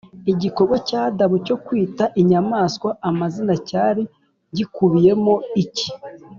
Igikorwa 0.31 0.77
cya 0.87 0.99
Adamu 1.09 1.37
cyo 1.45 1.57
kwita 1.65 2.03
inyamaswa 2.21 2.89
amazina 3.09 3.53
cyari 3.69 4.03
gikubiyemo 4.55 5.35
iki 5.63 5.89